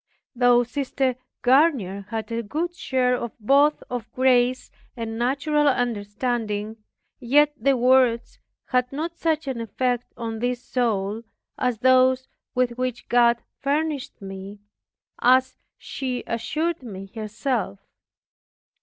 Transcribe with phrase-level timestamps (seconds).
[0.35, 6.77] Though Sister Garnier had a good share of both of grace and natural understanding,
[7.19, 11.21] yet her words had not such an effect on this soul
[11.55, 14.61] as those with which God furnished me,
[15.21, 17.77] as she assured me herself.